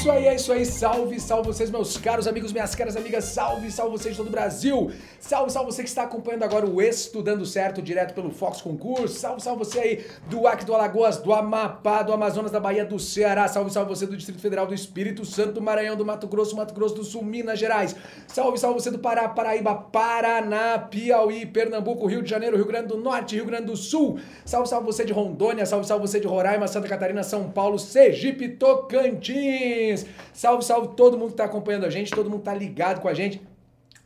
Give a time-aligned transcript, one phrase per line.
[0.00, 0.64] isso aí, é isso aí.
[0.64, 3.24] Salve, salve vocês, meus caros amigos, minhas caras amigas.
[3.24, 4.90] Salve, salve vocês de todo o Brasil.
[5.18, 9.08] Salve, salve você que está acompanhando agora o Estudando Certo, direto pelo Fox Concurso.
[9.08, 12.98] Salve, salve você aí do Acre do Alagoas, do Amapá, do Amazonas, da Bahia, do
[12.98, 13.46] Ceará.
[13.46, 16.72] Salve, salve você do Distrito Federal, do Espírito Santo, do Maranhão, do Mato Grosso, Mato
[16.72, 17.94] Grosso do Sul, Minas Gerais.
[18.26, 22.96] Salve, salve você do Pará, Paraíba, Paraná, Piauí, Pernambuco, Rio de Janeiro, Rio Grande do
[22.96, 24.18] Norte, Rio Grande do Sul.
[24.46, 28.48] Salve, salve você de Rondônia, salve, salve você de Roraima, Santa Catarina, São Paulo, Sergipe,
[28.48, 29.89] Tocantins.
[30.32, 33.14] Salve, salve todo mundo que está acompanhando a gente, todo mundo está ligado com a
[33.14, 33.40] gente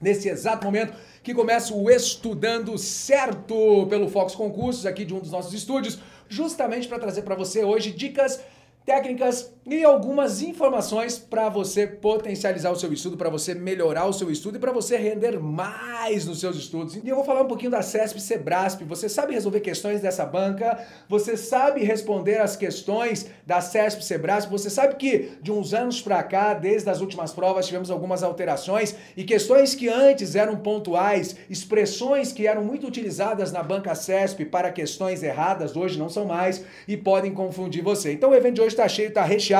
[0.01, 5.31] nesse exato momento que começa o Estudando Certo pelo Fox Concursos, aqui de um dos
[5.31, 8.41] nossos estúdios, justamente para trazer para você hoje dicas
[8.85, 14.31] técnicas e algumas informações para você potencializar o seu estudo, para você melhorar o seu
[14.31, 16.97] estudo e para você render mais nos seus estudos.
[16.97, 18.85] E eu vou falar um pouquinho da CESP Sebrasp.
[18.85, 20.79] Você sabe resolver questões dessa banca?
[21.09, 24.51] Você sabe responder as questões da CESP Sebrasp?
[24.51, 28.95] Você sabe que de uns anos para cá, desde as últimas provas, tivemos algumas alterações
[29.17, 34.71] e questões que antes eram pontuais, expressões que eram muito utilizadas na banca CESP para
[34.71, 38.13] questões erradas, hoje não são mais e podem confundir você.
[38.13, 39.54] Então o evento de hoje está cheio, está recheado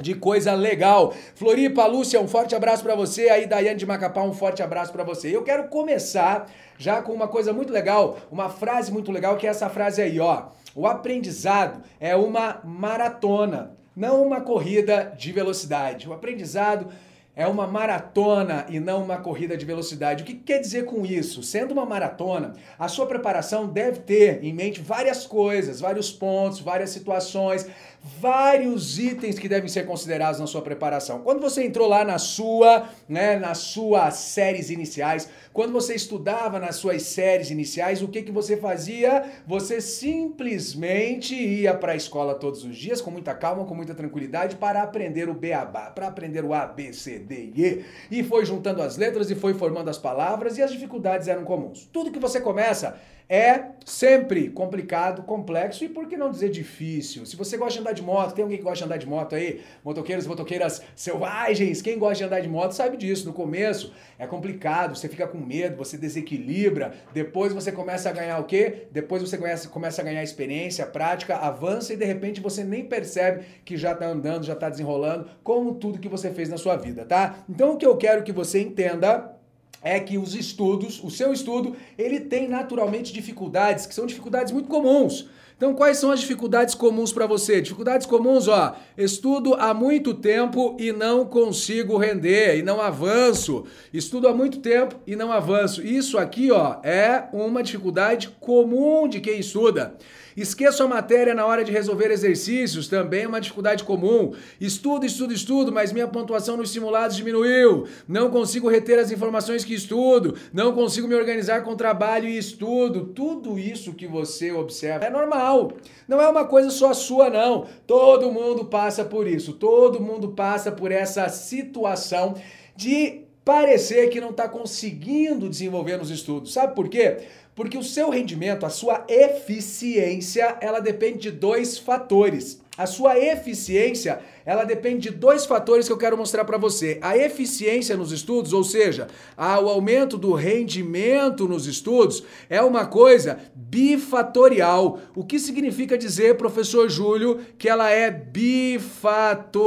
[0.00, 1.14] de coisa legal.
[1.34, 3.28] Floripa, Lúcia, um forte abraço para você.
[3.28, 5.34] Aí, Daiane de Macapá, um forte abraço para você.
[5.34, 9.50] Eu quero começar já com uma coisa muito legal, uma frase muito legal, que é
[9.50, 10.46] essa frase aí, ó.
[10.74, 16.08] O aprendizado é uma maratona, não uma corrida de velocidade.
[16.08, 16.88] O aprendizado
[17.34, 20.22] é uma maratona e não uma corrida de velocidade.
[20.22, 21.42] O que quer dizer com isso?
[21.42, 26.90] Sendo uma maratona, a sua preparação deve ter em mente várias coisas, vários pontos, várias
[26.90, 27.66] situações,
[28.02, 31.20] vários itens que devem ser considerados na sua preparação.
[31.20, 36.76] Quando você entrou lá na sua, né, nas suas séries iniciais, quando você estudava nas
[36.76, 39.24] suas séries iniciais, o que que você fazia?
[39.46, 44.56] Você simplesmente ia para a escola todos os dias com muita calma, com muita tranquilidade
[44.56, 48.44] para aprender o beabá, para aprender o A, B, C, D e E, e foi
[48.44, 51.88] juntando as letras e foi formando as palavras e as dificuldades eram comuns.
[51.92, 52.98] Tudo que você começa
[53.32, 57.24] é sempre complicado, complexo e por que não dizer difícil?
[57.24, 59.34] Se você gosta de andar de moto, tem alguém que gosta de andar de moto
[59.34, 59.62] aí?
[59.82, 63.24] Motoqueiros motoqueiras selvagens, quem gosta de andar de moto sabe disso.
[63.24, 68.38] No começo é complicado, você fica com medo, você desequilibra, depois você começa a ganhar
[68.38, 68.86] o quê?
[68.92, 73.46] Depois você começa, começa a ganhar experiência, prática, avança e de repente você nem percebe
[73.64, 77.06] que já tá andando, já tá desenrolando, como tudo que você fez na sua vida,
[77.06, 77.36] tá?
[77.48, 79.40] Então o que eu quero que você entenda
[79.82, 84.68] é que os estudos, o seu estudo, ele tem naturalmente dificuldades, que são dificuldades muito
[84.68, 85.28] comuns.
[85.62, 87.60] Então, quais são as dificuldades comuns para você?
[87.60, 93.64] Dificuldades comuns, ó, estudo há muito tempo e não consigo render, e não avanço.
[93.94, 95.80] Estudo há muito tempo e não avanço.
[95.80, 99.96] Isso aqui, ó, é uma dificuldade comum de quem estuda.
[100.36, 104.32] Esqueço a matéria na hora de resolver exercícios, também é uma dificuldade comum.
[104.60, 107.86] Estudo, estudo, estudo, mas minha pontuação nos simulados diminuiu.
[108.08, 113.06] Não consigo reter as informações que estudo, não consigo me organizar com trabalho e estudo.
[113.06, 115.72] Tudo isso que você observa é normal.
[116.08, 117.66] Não é uma coisa só sua, não.
[117.86, 119.52] Todo mundo passa por isso.
[119.52, 122.34] Todo mundo passa por essa situação
[122.74, 126.52] de parecer que não está conseguindo desenvolver nos estudos.
[126.52, 127.18] Sabe por quê?
[127.54, 132.62] Porque o seu rendimento, a sua eficiência, ela depende de dois fatores.
[132.78, 136.98] A sua eficiência, ela depende de dois fatores que eu quero mostrar para você.
[137.02, 143.40] A eficiência nos estudos, ou seja, o aumento do rendimento nos estudos, é uma coisa
[143.54, 145.00] bifatorial.
[145.14, 149.60] O que significa dizer, professor Júlio, que ela é bifatorial?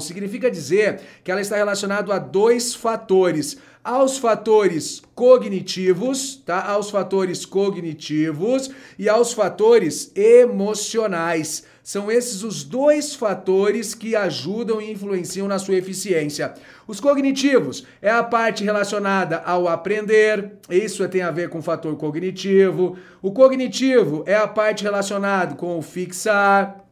[0.00, 6.64] Significa dizer que ela está relacionada a dois fatores aos fatores cognitivos, tá?
[6.64, 11.64] Aos fatores cognitivos e aos fatores emocionais.
[11.82, 16.54] São esses os dois fatores que ajudam e influenciam na sua eficiência.
[16.86, 21.96] Os cognitivos é a parte relacionada ao aprender, isso tem a ver com o fator
[21.96, 22.96] cognitivo.
[23.20, 26.84] O cognitivo é a parte relacionada com o fixar,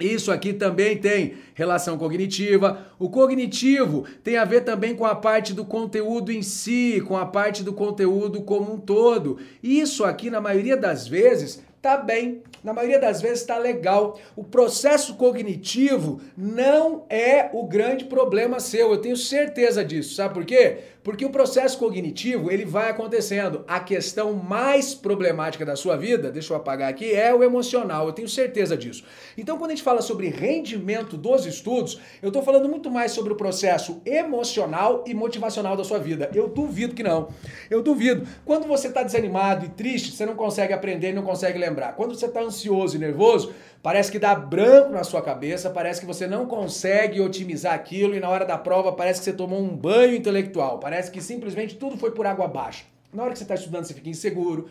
[0.00, 2.86] isso aqui também tem relação cognitiva.
[2.98, 7.26] O cognitivo tem a ver também com a parte do conteúdo em si, com a
[7.26, 9.38] parte do conteúdo como um todo.
[9.62, 12.42] Isso aqui, na maioria das vezes, tá bem.
[12.62, 14.18] Na maioria das vezes tá legal.
[14.34, 18.90] O processo cognitivo não é o grande problema seu.
[18.90, 20.14] Eu tenho certeza disso.
[20.14, 20.78] Sabe por quê?
[21.08, 23.64] Porque o processo cognitivo, ele vai acontecendo.
[23.66, 28.06] A questão mais problemática da sua vida, deixa eu apagar aqui, é o emocional.
[28.06, 29.04] Eu tenho certeza disso.
[29.34, 33.32] Então, quando a gente fala sobre rendimento dos estudos, eu estou falando muito mais sobre
[33.32, 36.30] o processo emocional e motivacional da sua vida.
[36.34, 37.30] Eu duvido que não.
[37.70, 38.28] Eu duvido.
[38.44, 41.94] Quando você está desanimado e triste, você não consegue aprender e não consegue lembrar.
[41.94, 46.06] Quando você está ansioso e nervoso, parece que dá branco na sua cabeça, parece que
[46.06, 49.74] você não consegue otimizar aquilo e na hora da prova parece que você tomou um
[49.74, 52.84] banho intelectual, parece que simplesmente tudo foi por água abaixo.
[53.12, 54.68] Na hora que você está estudando, você fica inseguro,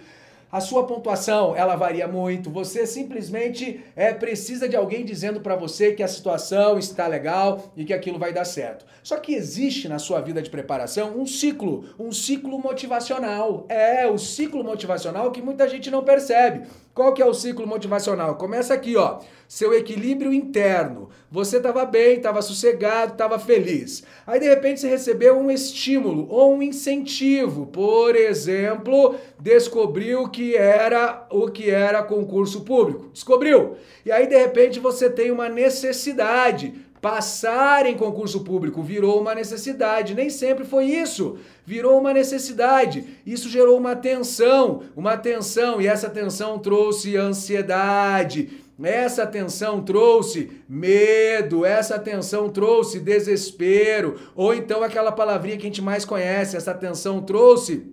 [0.50, 2.50] a sua pontuação ela varia muito.
[2.50, 7.83] Você simplesmente é, precisa de alguém dizendo para você que a situação está legal e
[7.83, 8.85] que aquilo vai dar certo.
[9.03, 13.65] Só que existe na sua vida de preparação um ciclo, um ciclo motivacional.
[13.68, 16.65] É o ciclo motivacional que muita gente não percebe.
[16.97, 18.38] Qual que é o ciclo motivacional?
[18.38, 19.19] Começa aqui, ó.
[19.47, 21.09] Seu equilíbrio interno.
[21.29, 24.03] Você estava bem, estava sossegado, estava feliz.
[24.25, 27.67] Aí de repente você recebeu um estímulo ou um incentivo.
[27.67, 33.11] Por exemplo, descobriu que era o que era concurso público.
[33.13, 33.75] Descobriu.
[34.03, 40.15] E aí de repente você tem uma necessidade Passar em concurso público virou uma necessidade,
[40.15, 41.38] nem sempre foi isso.
[41.65, 43.05] Virou uma necessidade.
[43.25, 48.63] Isso gerou uma tensão, uma tensão, e essa tensão trouxe ansiedade.
[48.83, 55.81] Essa tensão trouxe medo, essa tensão trouxe desespero, ou então aquela palavrinha que a gente
[55.81, 57.91] mais conhece, essa tensão trouxe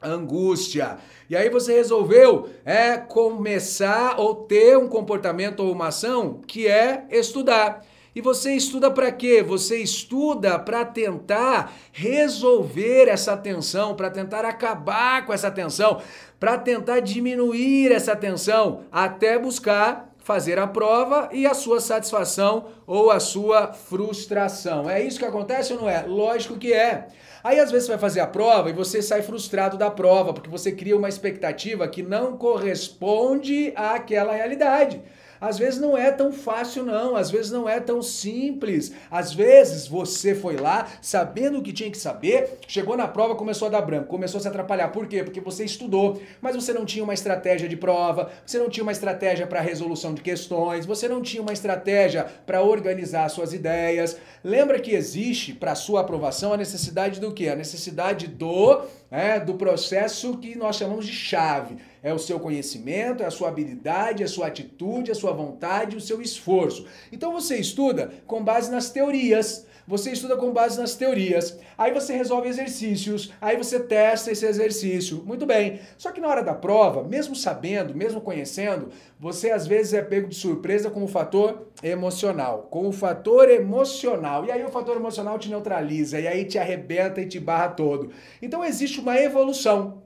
[0.00, 0.98] angústia.
[1.28, 7.06] E aí você resolveu é começar ou ter um comportamento ou uma ação que é
[7.10, 7.84] estudar.
[8.20, 9.42] E você estuda para quê?
[9.42, 16.02] Você estuda para tentar resolver essa tensão, para tentar acabar com essa tensão,
[16.38, 23.10] para tentar diminuir essa tensão, até buscar fazer a prova e a sua satisfação ou
[23.10, 24.90] a sua frustração.
[24.90, 26.02] É isso que acontece ou não é?
[26.02, 27.08] Lógico que é.
[27.42, 30.50] Aí às vezes você vai fazer a prova e você sai frustrado da prova, porque
[30.50, 35.00] você cria uma expectativa que não corresponde àquela realidade.
[35.40, 37.16] Às vezes não é tão fácil, não.
[37.16, 38.92] Às vezes não é tão simples.
[39.10, 43.68] Às vezes você foi lá sabendo o que tinha que saber, chegou na prova, começou
[43.68, 44.88] a dar branco, começou a se atrapalhar.
[44.88, 45.22] Por quê?
[45.24, 48.92] Porque você estudou, mas você não tinha uma estratégia de prova, você não tinha uma
[48.92, 54.16] estratégia para resolução de questões, você não tinha uma estratégia para organizar suas ideias.
[54.44, 57.48] Lembra que existe para sua aprovação a necessidade do quê?
[57.48, 63.22] A necessidade do, é, do processo que nós chamamos de chave é o seu conhecimento,
[63.22, 66.86] é a sua habilidade, é a sua atitude, é a sua vontade, o seu esforço.
[67.12, 69.66] Então você estuda com base nas teorias.
[69.90, 71.58] Você estuda com base nas teorias.
[71.76, 75.20] Aí você resolve exercícios, aí você testa esse exercício.
[75.26, 75.80] Muito bem.
[75.98, 80.28] Só que na hora da prova, mesmo sabendo, mesmo conhecendo, você às vezes é pego
[80.28, 82.68] de surpresa com o fator emocional.
[82.70, 84.44] Com o fator emocional.
[84.44, 88.10] E aí o fator emocional te neutraliza, e aí te arrebenta e te barra todo.
[88.40, 90.00] Então existe uma evolução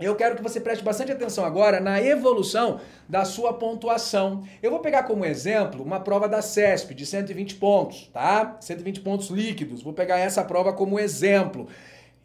[0.00, 4.42] eu quero que você preste bastante atenção agora na evolução da sua pontuação.
[4.62, 8.56] Eu vou pegar como exemplo uma prova da CESP de 120 pontos, tá?
[8.60, 9.82] 120 pontos líquidos.
[9.82, 11.68] Vou pegar essa prova como exemplo.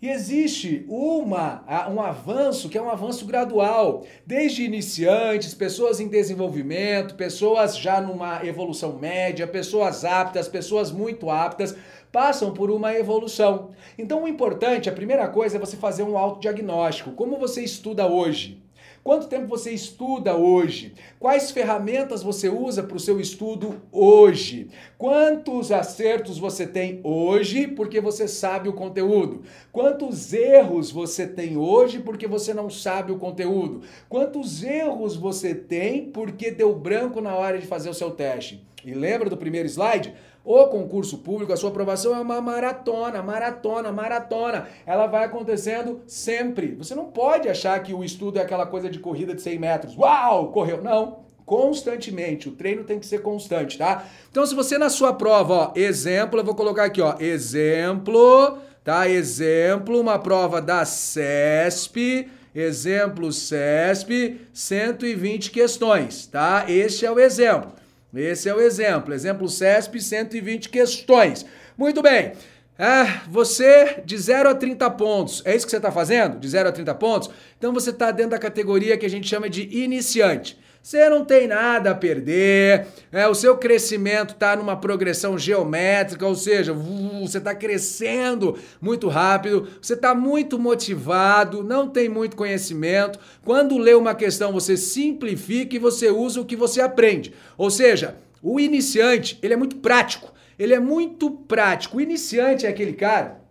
[0.01, 7.15] E existe uma, um avanço que é um avanço gradual, desde iniciantes, pessoas em desenvolvimento,
[7.15, 11.75] pessoas já numa evolução média, pessoas aptas, pessoas muito aptas
[12.15, 13.71] passam por uma evolução.
[13.97, 17.11] Então o importante, a primeira coisa é você fazer um autodiagnóstico.
[17.11, 18.63] Como você estuda hoje?
[19.03, 20.93] Quanto tempo você estuda hoje?
[21.19, 24.69] Quais ferramentas você usa para o seu estudo hoje?
[24.97, 29.41] Quantos acertos você tem hoje porque você sabe o conteúdo?
[29.69, 33.81] Quantos erros você tem hoje porque você não sabe o conteúdo?
[34.07, 38.65] Quantos erros você tem porque deu branco na hora de fazer o seu teste?
[38.85, 40.13] E lembra do primeiro slide?
[40.45, 44.67] O concurso público, a sua aprovação é uma maratona, maratona, maratona.
[44.85, 46.75] Ela vai acontecendo sempre.
[46.75, 49.97] Você não pode achar que o estudo é aquela coisa de corrida de 100 metros.
[49.97, 50.83] Uau, correu.
[50.83, 52.49] Não constantemente.
[52.49, 54.03] O treino tem que ser constante, tá?
[54.29, 59.07] Então, se você na sua prova, ó, exemplo, eu vou colocar aqui, ó, exemplo, tá?
[59.07, 66.65] Exemplo, uma prova da CESP, exemplo CESP, 120 questões, tá?
[66.67, 67.71] Este é o exemplo.
[68.15, 69.13] Esse é o exemplo.
[69.13, 71.45] Exemplo CESP, 120 questões.
[71.77, 72.33] Muito bem.
[72.77, 76.37] Ah, você de 0 a 30 pontos, é isso que você está fazendo?
[76.37, 77.29] De 0 a 30 pontos?
[77.57, 80.59] Então você está dentro da categoria que a gente chama de iniciante.
[80.85, 86.35] Você não tem nada a perder, é, o seu crescimento está numa progressão geométrica, ou
[86.35, 93.17] seja, você está crescendo muito rápido, você está muito motivado, não tem muito conhecimento.
[93.43, 97.33] Quando lê uma questão, você simplifica e você usa o que você aprende.
[97.57, 101.97] Ou seja, o iniciante, ele é muito prático, ele é muito prático.
[101.97, 103.43] O iniciante é aquele cara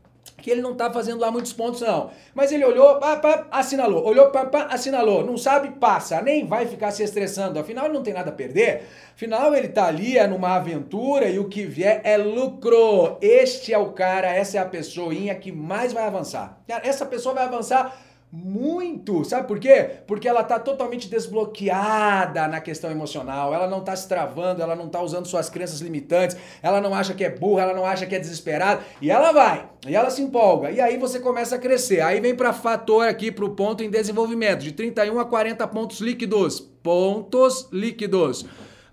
[0.45, 2.11] que ele não tá fazendo lá muitos pontos, não.
[2.35, 4.05] Mas ele olhou, pá, pá, assinalou.
[4.05, 5.25] Olhou, pá, pá, assinalou.
[5.25, 6.21] Não sabe, passa.
[6.21, 7.59] Nem vai ficar se estressando.
[7.59, 8.83] Afinal, ele não tem nada a perder.
[9.15, 13.17] Afinal, ele tá ali, é numa aventura e o que vier é lucro.
[13.23, 16.61] Este é o cara, essa é a pessoinha que mais vai avançar.
[16.69, 17.99] Essa pessoa vai avançar
[18.35, 19.25] muito.
[19.25, 19.91] Sabe por quê?
[20.09, 23.55] Porque ela tá totalmente desbloqueada na questão emocional.
[23.55, 27.15] Ela não tá se travando, ela não tá usando suas crenças limitantes, ela não acha
[27.15, 28.83] que é burra, ela não acha que é desesperada.
[29.01, 30.73] E ela vai, e ela se empolga.
[30.73, 32.01] E aí você começa a crescer.
[32.01, 36.59] Aí vem para fator aqui pro ponto em desenvolvimento, de 31 a 40 pontos líquidos.
[36.83, 38.45] Pontos líquidos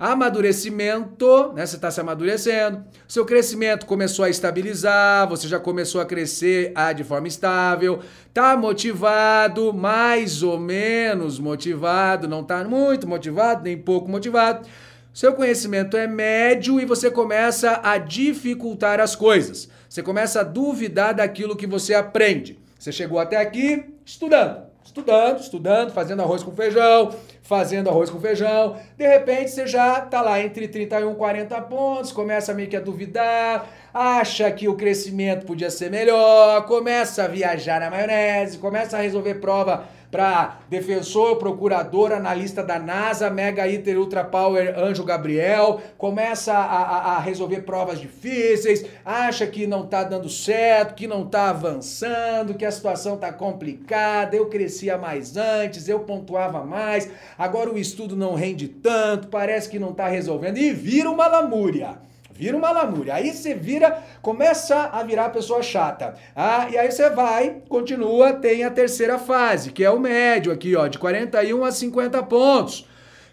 [0.02, 1.64] amadurecimento, né?
[1.64, 6.92] Você está se amadurecendo, seu crescimento começou a estabilizar, você já começou a crescer ah,
[6.92, 8.00] de forma estável,
[8.34, 14.68] tá motivado, mais ou menos motivado, não tá muito motivado, nem pouco motivado.
[15.14, 19.70] Seu conhecimento é médio e você começa a dificultar as coisas.
[19.88, 22.58] Você começa a duvidar daquilo que você aprende.
[22.80, 27.16] Você chegou até aqui estudando estudando, estudando, fazendo arroz com feijão,
[27.52, 28.78] fazendo arroz com feijão.
[28.98, 32.80] De repente você já tá lá entre 31 e 40 pontos, começa meio que a
[32.80, 39.02] duvidar, acha que o crescimento podia ser melhor, começa a viajar na maionese, começa a
[39.02, 46.54] resolver prova para defensor, procurador, analista da NASA, Mega Iter Ultra Power Anjo Gabriel, começa
[46.54, 51.50] a, a, a resolver provas difíceis, acha que não tá dando certo, que não tá
[51.50, 57.78] avançando, que a situação tá complicada, eu crescia mais antes, eu pontuava mais, agora o
[57.78, 60.58] estudo não rende tanto, parece que não tá resolvendo.
[60.58, 62.11] E vira uma lamúria.
[62.42, 63.14] Vira uma lamúria.
[63.14, 66.16] Aí você vira, começa a virar pessoa chata.
[66.36, 70.76] Ah, e aí você vai, continua, tem a terceira fase, que é o médio aqui,
[70.76, 72.88] ó, de 41 a 50 pontos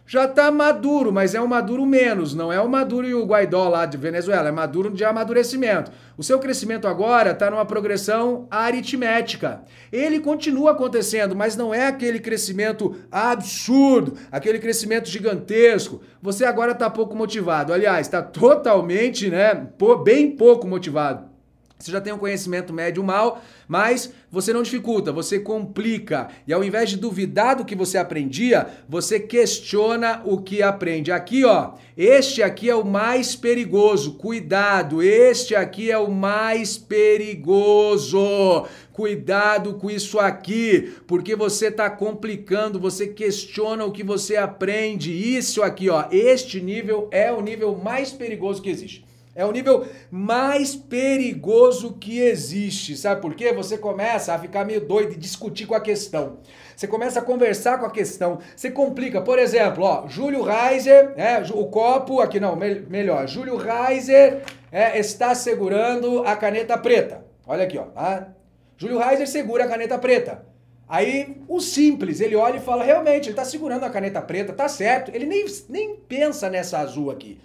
[0.08, 3.68] já está maduro, mas é um maduro menos, não é o maduro e o Guaidó
[3.68, 5.92] lá de Venezuela, é maduro de amadurecimento.
[6.16, 9.60] O seu crescimento agora está numa progressão aritmética.
[9.92, 16.00] Ele continua acontecendo, mas não é aquele crescimento absurdo, aquele crescimento gigantesco.
[16.22, 17.74] Você agora está pouco motivado.
[17.74, 19.68] Aliás, está totalmente, né,
[20.02, 21.37] bem pouco motivado.
[21.78, 26.28] Você já tem um conhecimento médio mal, mas você não dificulta, você complica.
[26.44, 31.12] E ao invés de duvidar do que você aprendia, você questiona o que aprende.
[31.12, 34.14] Aqui, ó, este aqui é o mais perigoso.
[34.14, 38.66] Cuidado, este aqui é o mais perigoso.
[38.92, 45.12] Cuidado com isso aqui, porque você está complicando, você questiona o que você aprende.
[45.12, 49.07] Isso aqui, ó, este nível é o nível mais perigoso que existe.
[49.38, 52.96] É o nível mais perigoso que existe.
[52.96, 53.52] Sabe por quê?
[53.52, 56.38] Você começa a ficar meio doido e discutir com a questão.
[56.74, 58.40] Você começa a conversar com a questão.
[58.56, 59.22] Você complica.
[59.22, 63.28] Por exemplo, ó, Júlio Reiser, é, o copo aqui não, me, melhor.
[63.28, 64.42] Júlio Reiser
[64.72, 67.24] é, está segurando a caneta preta.
[67.46, 67.84] Olha aqui, ó.
[67.84, 68.30] Tá?
[68.76, 70.44] Júlio Reiser segura a caneta preta.
[70.88, 74.68] Aí o simples, ele olha e fala, realmente, ele está segurando a caneta preta, tá
[74.68, 75.12] certo.
[75.14, 77.38] Ele nem, nem pensa nessa azul aqui.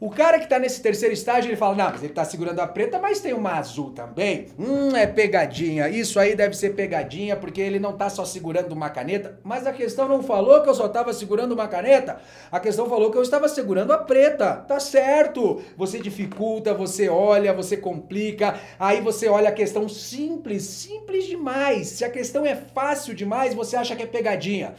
[0.00, 2.66] O cara que tá nesse terceiro estágio, ele fala, não, mas ele tá segurando a
[2.66, 4.48] preta, mas tem uma azul também.
[4.58, 5.88] Hum, é pegadinha.
[5.88, 9.38] Isso aí deve ser pegadinha, porque ele não tá só segurando uma caneta.
[9.44, 12.18] Mas a questão não falou que eu só tava segurando uma caneta.
[12.50, 14.56] A questão falou que eu estava segurando a preta.
[14.56, 15.62] Tá certo.
[15.76, 18.58] Você dificulta, você olha, você complica.
[18.80, 21.86] Aí você olha a questão simples, simples demais.
[21.86, 24.74] Se a questão é fácil demais, você acha que é pegadinha.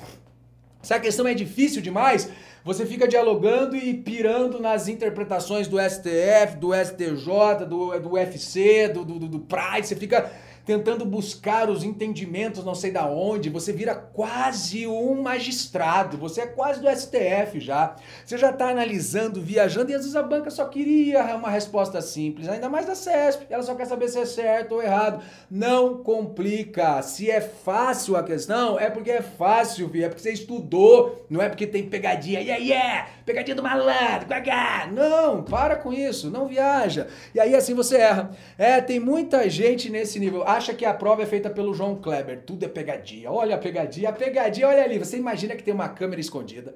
[0.84, 2.30] Se a questão é difícil demais,
[2.66, 9.06] você fica dialogando e pirando nas interpretações do STF, do STJ, do, do UFC, do,
[9.06, 10.32] do, do Pride, você fica
[10.66, 16.48] tentando buscar os entendimentos não sei da onde, você vira quase um magistrado, você é
[16.48, 17.96] quase do STF já.
[18.26, 22.48] Você já está analisando, viajando e às vezes a banca só queria uma resposta simples,
[22.48, 25.24] ainda mais da CESP, ela só quer saber se é certo ou errado.
[25.50, 27.02] Não complica.
[27.02, 31.42] Se é fácil a questão, é porque é fácil, filho, é porque você estudou, não
[31.42, 32.40] é porque tem pegadinha.
[32.40, 33.10] Yeah, yeah!
[33.26, 34.86] Pegadinha do malandro, gaga!
[34.92, 37.08] Não, para com isso, não viaja.
[37.34, 38.30] E aí assim você erra.
[38.56, 42.44] É, tem muita gente nesse nível acha que a prova é feita pelo João Kleber.
[42.46, 43.32] Tudo é pegadinha.
[43.32, 45.00] Olha a pegadinha, a pegadinha, olha ali.
[45.00, 46.76] Você imagina que tem uma câmera escondida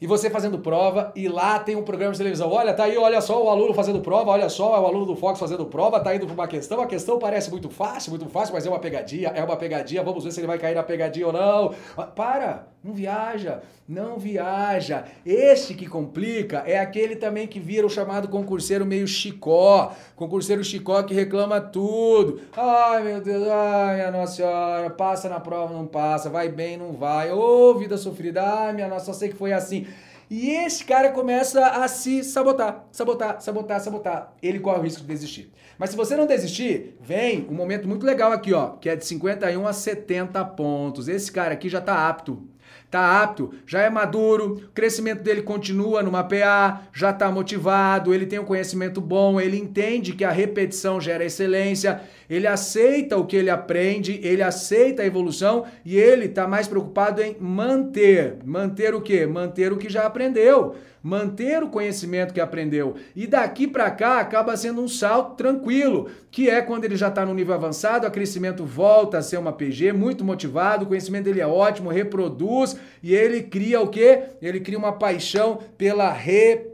[0.00, 2.50] e você fazendo prova, e lá tem um programa de televisão.
[2.50, 5.16] Olha, tá aí, olha só o aluno fazendo prova, olha só, é o aluno do
[5.16, 6.80] Fox fazendo prova, tá indo pra uma questão.
[6.80, 10.02] A questão parece muito fácil, muito fácil, mas é uma pegadinha, é uma pegadinha.
[10.02, 11.74] Vamos ver se ele vai cair na pegadinha ou não.
[12.14, 15.04] Para, não viaja, não viaja.
[15.24, 19.92] Este que complica é aquele também que vira o chamado concurseiro meio chicó.
[20.14, 22.40] Concurseiro chicó que reclama tudo.
[22.54, 26.92] Ai, meu Deus, ai, minha Nossa Senhora, passa na prova, não passa, vai bem, não
[26.92, 27.32] vai.
[27.32, 29.85] Ô, oh, vida sofrida, ai, minha Nossa, só sei que foi assim.
[30.28, 34.34] E esse cara começa a se sabotar, sabotar, sabotar, sabotar.
[34.42, 35.52] Ele corre o risco de desistir.
[35.78, 39.06] Mas se você não desistir, vem um momento muito legal aqui, ó, que é de
[39.06, 41.06] 51 a 70 pontos.
[41.06, 42.48] Esse cara aqui já tá apto
[42.90, 48.26] tá apto, já é maduro, o crescimento dele continua numa PA, já está motivado, ele
[48.26, 53.36] tem um conhecimento bom, ele entende que a repetição gera excelência, ele aceita o que
[53.36, 58.36] ele aprende, ele aceita a evolução e ele está mais preocupado em manter.
[58.44, 59.26] Manter o quê?
[59.26, 60.76] Manter o que já aprendeu
[61.06, 62.96] manter o conhecimento que aprendeu.
[63.14, 67.24] E daqui para cá acaba sendo um salto tranquilo, que é quando ele já está
[67.24, 71.40] no nível avançado, o crescimento volta a ser uma PG, muito motivado, o conhecimento dele
[71.40, 74.30] é ótimo, reproduz e ele cria o quê?
[74.42, 76.72] Ele cria uma paixão pela repetição.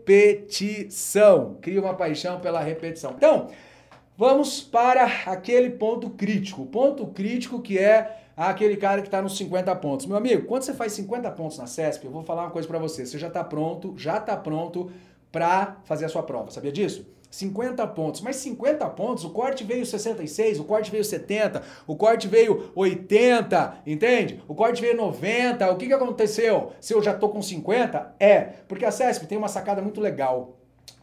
[1.60, 3.12] Cria uma paixão pela repetição.
[3.14, 3.48] Então,
[4.16, 6.62] vamos para aquele ponto crítico.
[6.62, 10.06] O ponto crítico que é aquele cara que está nos 50 pontos.
[10.06, 12.78] Meu amigo, quando você faz 50 pontos na CESP, eu vou falar uma coisa para
[12.78, 13.04] você.
[13.06, 14.90] Você já está pronto, já está pronto
[15.30, 16.50] para fazer a sua prova.
[16.50, 17.06] Sabia disso?
[17.32, 18.20] 50 pontos.
[18.20, 23.78] Mas 50 pontos, o corte veio 66, o corte veio 70, o corte veio 80,
[23.86, 24.42] entende?
[24.46, 25.72] O corte veio 90.
[25.72, 26.72] O que, que aconteceu?
[26.78, 28.14] Se eu já tô com 50?
[28.20, 30.58] É, porque a CESP tem uma sacada muito legal.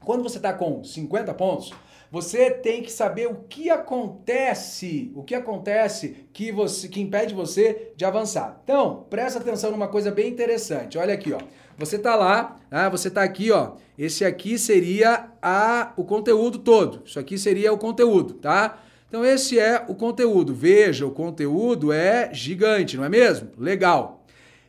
[0.05, 1.73] Quando você está com 50 pontos,
[2.11, 7.91] você tem que saber o que acontece, o que acontece que você que impede você
[7.95, 8.59] de avançar.
[8.63, 10.97] Então, presta atenção numa coisa bem interessante.
[10.97, 11.39] Olha aqui, ó.
[11.77, 13.73] Você tá lá, ah, você tá aqui, ó.
[13.97, 17.03] Esse aqui seria a o conteúdo todo.
[17.05, 18.79] Isso aqui seria o conteúdo, tá?
[19.07, 20.53] Então esse é o conteúdo.
[20.53, 23.49] Veja, o conteúdo é gigante, não é mesmo?
[23.57, 24.25] Legal.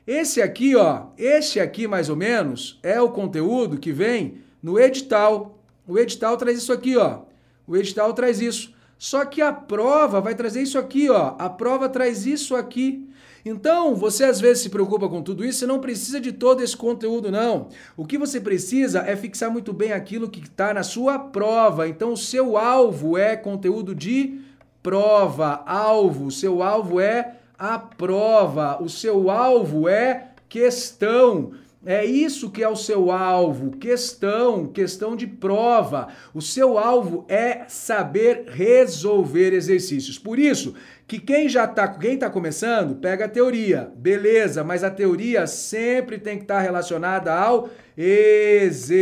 [0.07, 5.59] Esse aqui, ó, esse aqui mais ou menos é o conteúdo que vem no edital.
[5.87, 7.30] O edital traz isso aqui, ó.
[7.67, 8.73] O edital traz isso.
[8.99, 11.35] Só que a prova vai trazer isso aqui, ó.
[11.39, 13.09] A prova traz isso aqui.
[13.45, 16.77] Então, você às vezes se preocupa com tudo isso, você não precisa de todo esse
[16.77, 17.69] conteúdo, não.
[17.97, 21.89] O que você precisa é fixar muito bem aquilo que está na sua prova.
[21.89, 24.41] Então, o seu alvo é conteúdo de
[24.83, 25.63] prova.
[25.67, 28.83] Alvo, o seu alvo é a prova.
[28.83, 31.53] O seu alvo é questão.
[31.85, 36.09] É isso que é o seu alvo, questão, questão de prova.
[36.35, 40.19] O seu alvo é saber resolver exercícios.
[40.19, 40.75] Por isso
[41.09, 46.19] que quem já está, quem está começando, pega a teoria, beleza, mas a teoria sempre
[46.19, 49.01] tem que estar tá relacionada ao exercício,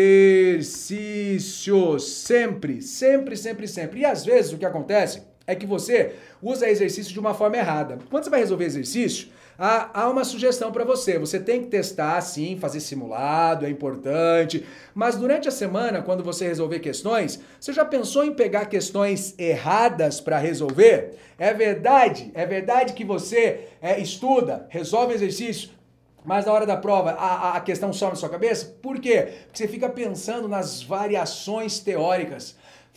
[1.99, 4.01] sempre, sempre, sempre, sempre.
[4.01, 7.99] E às vezes o que acontece é que você usa exercício de uma forma errada.
[8.09, 11.19] Quando você vai resolver exercício, há, há uma sugestão para você.
[11.19, 14.65] Você tem que testar, sim, fazer simulado, é importante.
[14.95, 20.21] Mas durante a semana, quando você resolver questões, você já pensou em pegar questões erradas
[20.21, 21.17] para resolver?
[21.37, 25.71] É verdade, é verdade que você é, estuda, resolve exercício,
[26.25, 28.77] mas na hora da prova a, a questão some na sua cabeça?
[28.83, 29.29] Por quê?
[29.47, 32.57] Porque você fica pensando nas variações teóricas.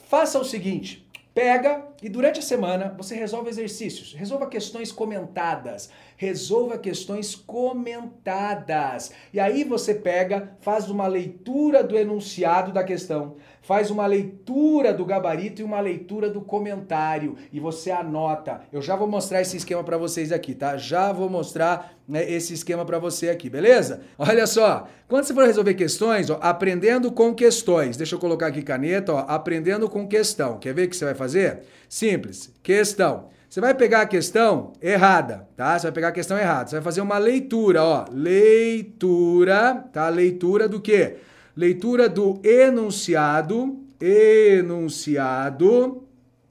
[0.10, 1.01] Faça o seguinte,
[1.34, 9.13] Pega e durante a semana você resolve exercícios, resolva questões comentadas, resolva questões comentadas.
[9.32, 13.38] E aí você pega, faz uma leitura do enunciado da questão,
[13.72, 18.64] faz uma leitura do gabarito e uma leitura do comentário e você anota.
[18.70, 20.76] Eu já vou mostrar esse esquema para vocês aqui, tá?
[20.76, 24.02] Já vou mostrar né, esse esquema para você aqui, beleza?
[24.20, 27.96] Olha só, quando você for resolver questões, ó, aprendendo com questões.
[27.96, 30.60] Deixa eu colocar aqui caneta, ó, aprendendo com questão.
[30.60, 31.62] Quer ver o que você vai fazer?
[31.88, 32.54] Simples.
[32.62, 33.30] Questão.
[33.50, 35.80] Você vai pegar a questão errada, tá?
[35.80, 36.68] Você vai pegar a questão errada.
[36.68, 38.06] Você vai fazer uma leitura, ó.
[38.12, 40.10] Leitura, tá?
[40.10, 41.16] Leitura do quê?
[41.62, 43.78] Leitura do enunciado.
[44.02, 45.28] Enunciado.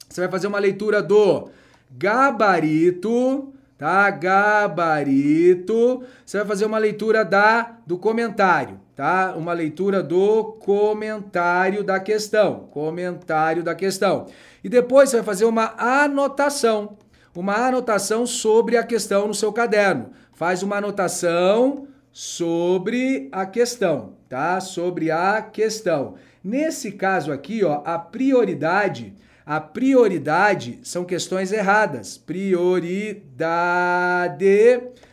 [0.07, 1.49] Você vai fazer uma leitura do
[1.91, 4.09] gabarito, tá?
[4.09, 6.01] Gabarito.
[6.25, 9.35] Você vai fazer uma leitura da do comentário, tá?
[9.35, 12.69] Uma leitura do comentário da questão.
[12.71, 14.27] Comentário da questão.
[14.63, 16.97] E depois você vai fazer uma anotação.
[17.35, 20.11] Uma anotação sobre a questão no seu caderno.
[20.31, 24.59] Faz uma anotação sobre a questão, tá?
[24.61, 26.15] Sobre a questão.
[26.41, 29.13] Nesse caso aqui, ó, a prioridade,
[29.45, 32.17] a prioridade são questões erradas.
[32.17, 33.27] Prioridade,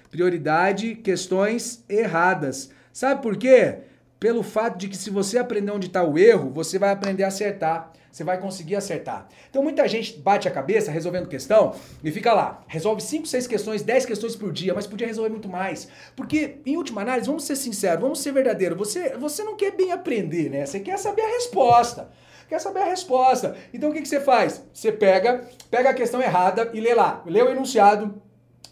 [0.09, 2.71] prioridade, questões erradas.
[2.93, 3.79] Sabe por quê?
[4.21, 7.29] Pelo fato de que se você aprender onde está o erro, você vai aprender a
[7.29, 9.29] acertar você vai conseguir acertar.
[9.51, 13.83] Então muita gente bate a cabeça resolvendo questão e fica lá, resolve 5, 6 questões,
[13.83, 15.89] 10 questões por dia, mas podia resolver muito mais.
[16.17, 19.93] Porque, em última análise, vamos ser sinceros, vamos ser verdadeiros, você, você não quer bem
[19.93, 20.67] aprender, né?
[20.67, 22.11] Você quer saber a resposta.
[22.49, 23.57] Quer saber a resposta.
[23.75, 24.65] Então o que, que você faz?
[24.73, 27.23] Você pega, pega a questão errada e lê lá.
[27.27, 28.23] Lê o enunciado,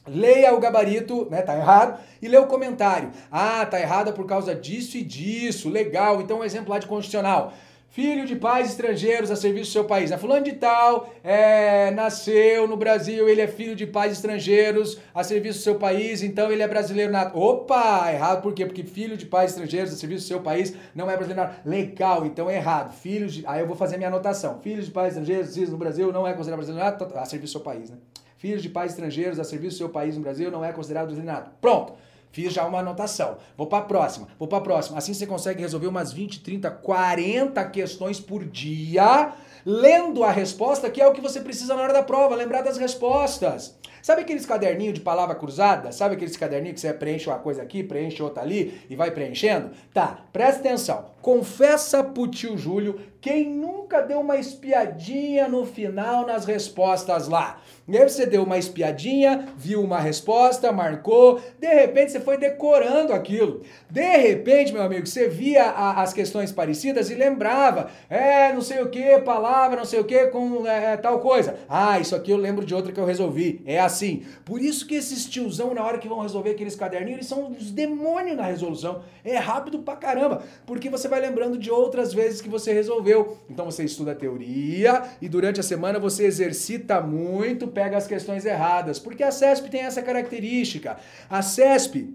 [0.07, 1.43] leia o gabarito, né?
[1.43, 3.11] Tá errado, e lê o comentário.
[3.31, 5.69] Ah, tá errado por causa disso e disso.
[5.69, 6.23] Legal.
[6.23, 7.53] Então, um exemplo lá de constitucional.
[7.97, 10.13] Filho de pais estrangeiros a serviço do seu país.
[10.13, 15.25] A fulano de tal é, nasceu no Brasil, ele é filho de pais estrangeiros a
[15.25, 17.33] serviço do seu país, então ele é brasileiro na.
[17.35, 18.13] Opa!
[18.13, 18.67] Errado por quê?
[18.67, 21.57] Porque filho de pais estrangeiros a serviço do seu país não é brasileiro na.
[21.65, 22.93] Legal, então é errado.
[22.93, 23.47] Filhos de.
[23.47, 24.61] Aí eu vou fazer minha anotação.
[24.61, 27.89] Filhos de pais estrangeiros no Brasil não é considerado brasileiro a serviço do seu país,
[27.89, 27.97] né?
[28.37, 31.47] Filhos de pais estrangeiros a serviço do seu país no Brasil não é considerado brasileiro
[31.63, 31.95] Pronto!
[32.31, 33.39] Fiz já uma anotação.
[33.57, 34.99] Vou para a próxima, vou para a próxima.
[34.99, 39.33] Assim você consegue resolver umas 20, 30, 40 questões por dia,
[39.65, 42.77] lendo a resposta, que é o que você precisa na hora da prova, lembrar das
[42.77, 43.77] respostas.
[44.07, 45.91] Sabe aqueles caderninhos de palavra cruzada?
[45.91, 49.71] Sabe aqueles caderninhos que você preenche uma coisa aqui, preenche outra ali e vai preenchendo?
[49.93, 51.07] Tá, presta atenção.
[51.21, 57.61] Confessa pro tio Júlio quem nunca deu uma espiadinha no final nas respostas lá.
[57.89, 63.13] E aí você deu uma espiadinha, viu uma resposta, marcou, de repente você foi decorando
[63.13, 63.63] aquilo.
[63.91, 68.81] De repente, meu amigo, você via a, as questões parecidas e lembrava, é, não sei
[68.81, 71.57] o que, palavra, não sei o que, com é, é, tal coisa.
[71.69, 73.61] Ah, isso aqui eu lembro de outra que eu resolvi.
[73.67, 74.25] É assim.
[74.45, 77.73] Por isso que esses tiozão, na hora que vão resolver aqueles caderninhos, eles são os
[77.73, 79.03] demônios na resolução.
[79.25, 83.16] É rápido pra caramba, porque você vai lembrando de outras vezes que você resolveu.
[83.49, 88.45] Então você estuda a teoria e durante a semana você exercita muito pega as questões
[88.45, 90.97] erradas, porque a CESP tem essa característica.
[91.29, 92.15] A CESP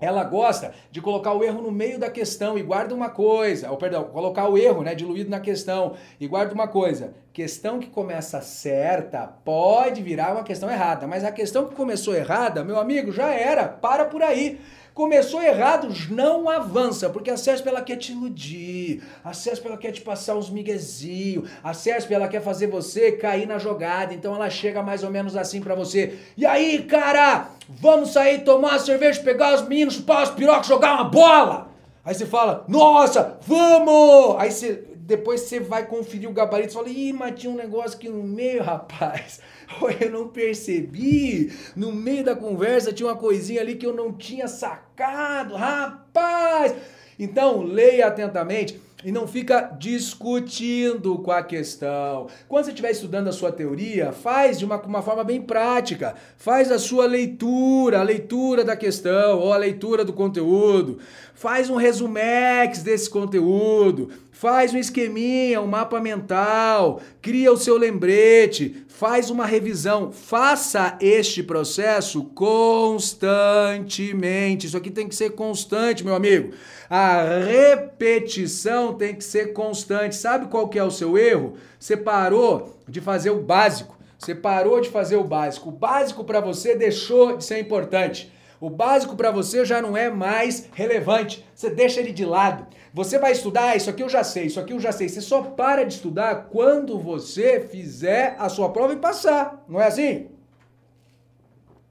[0.00, 3.76] ela gosta de colocar o erro no meio da questão e guarda uma coisa, ou
[3.76, 7.14] perdão, colocar o erro, né, diluído na questão e guarda uma coisa.
[7.32, 12.62] Questão que começa certa pode virar uma questão errada, mas a questão que começou errada,
[12.62, 14.60] meu amigo, já era, para por aí.
[14.98, 19.92] Começou errado, não avança, porque a CESP ela quer te iludir, a CESP ela quer
[19.92, 24.50] te passar uns miguezinhos, a CESP ela quer fazer você cair na jogada, então ela
[24.50, 26.18] chega mais ou menos assim para você.
[26.36, 30.94] E aí, cara, vamos sair tomar uma cerveja, pegar os meninos, chupar os pirocos, jogar
[30.94, 31.68] uma bola?
[32.04, 34.34] Aí você fala, nossa, vamos!
[34.40, 37.96] Aí você, depois você vai conferir o gabarito e fala, ih, mas tinha um negócio
[37.96, 39.40] aqui no meio, rapaz.
[40.00, 41.52] eu não percebi.
[41.76, 45.54] No meio da conversa tinha uma coisinha ali que eu não tinha sacado.
[45.54, 46.74] Rapaz!
[47.18, 52.26] Então, leia atentamente e não fica discutindo com a questão.
[52.48, 56.14] Quando você estiver estudando a sua teoria, faz de uma, uma forma bem prática.
[56.36, 60.98] Faz a sua leitura, a leitura da questão ou a leitura do conteúdo.
[61.34, 64.10] Faz um resumex desse conteúdo.
[64.38, 71.42] Faz um esqueminha, um mapa mental, cria o seu lembrete, faz uma revisão, faça este
[71.42, 74.68] processo constantemente.
[74.68, 76.52] Isso aqui tem que ser constante, meu amigo.
[76.88, 80.14] A repetição tem que ser constante.
[80.14, 81.54] Sabe qual que é o seu erro?
[81.76, 83.98] Você parou de fazer o básico.
[84.16, 85.70] Você parou de fazer o básico.
[85.70, 88.32] O básico para você deixou de ser importante.
[88.60, 91.44] O básico para você já não é mais relevante.
[91.54, 92.68] Você deixa ele de lado.
[92.98, 95.08] Você vai estudar, isso aqui eu já sei, isso aqui eu já sei.
[95.08, 99.64] Você só para de estudar quando você fizer a sua prova e passar.
[99.68, 100.26] Não é assim?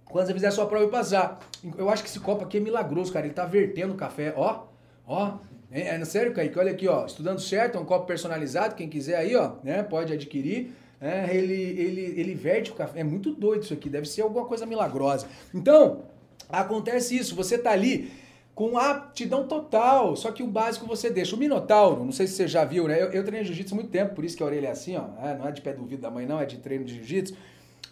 [0.04, 1.40] Quando você fizer a sua prova e passar.
[1.78, 3.26] Eu acho que esse copo aqui é milagroso, cara.
[3.26, 4.34] Ele tá vertendo o café.
[4.36, 4.66] Ó,
[5.08, 5.38] ó.
[5.72, 6.60] É, é sério, Kaique?
[6.60, 7.06] Olha aqui, ó.
[7.06, 8.76] Estudando certo, é um copo personalizado.
[8.76, 10.74] Quem quiser aí, ó, né, pode adquirir.
[11.00, 13.00] É, ele, ele, ele verte o café.
[13.00, 13.90] É muito doido isso aqui.
[13.90, 15.26] Deve ser alguma coisa milagrosa.
[15.54, 16.02] Então,
[16.50, 17.34] acontece isso.
[17.34, 18.12] Você tá ali
[18.58, 21.36] com aptidão total, só que o básico você deixa.
[21.36, 23.00] O Minotauro, não sei se você já viu, né?
[23.00, 25.04] Eu, eu treinei jiu-jitsu muito tempo, por isso que a orelha é assim, ó.
[25.24, 27.36] É, não é de pé do ouvido da mãe, não, é de treino de jiu-jitsu.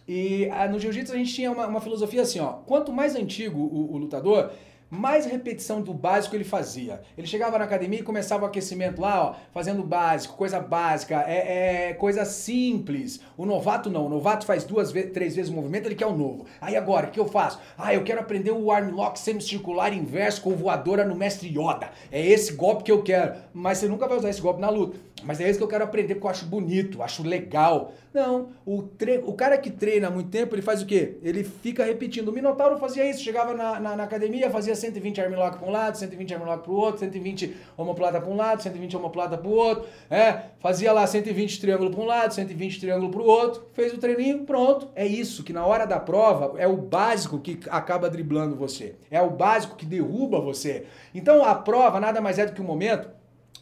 [0.08, 2.54] E ah, no jiu-jitsu a gente tinha uma, uma, filosofia assim, ó.
[2.66, 4.54] Quanto mais antigo o, o lutador,
[4.90, 7.02] mais repetição do básico ele fazia.
[7.18, 11.90] Ele chegava na academia e começava o aquecimento lá, ó, fazendo básico, coisa básica, é,
[11.90, 13.20] é, coisa simples.
[13.38, 16.16] O novato não, o novato faz duas, vezes, três vezes o movimento, ele quer o
[16.16, 16.46] novo.
[16.62, 17.60] Aí agora, o que eu faço?
[17.78, 21.90] Ah, eu quero aprender o armlock semicircular inverso com voadora no mestre Yoda.
[22.12, 23.36] É esse golpe que eu quero.
[23.54, 24.98] Mas você nunca vai usar esse golpe na luta.
[25.24, 27.94] Mas é isso que eu quero aprender porque eu acho bonito, acho legal.
[28.14, 29.22] Não, o, tre...
[29.26, 31.18] o cara que treina há muito tempo, ele faz o quê?
[31.22, 32.30] Ele fica repetindo.
[32.30, 35.98] O Minotauro fazia isso, chegava na, na, na academia, fazia 120 armlock para um lado,
[35.98, 39.86] 120 armlock para o outro, 120 homoplata para um lado, 120 homoplata para o outro,
[40.10, 43.98] é, fazia lá 120 triângulo para um lado, 120 triângulo para o outro, fez o
[43.98, 44.90] treininho, pronto.
[44.96, 48.96] É isso, que na hora da prova é o básico que acaba driblando você.
[49.10, 50.86] É o básico que derruba você.
[51.14, 53.10] Então a prova nada mais é do que um momento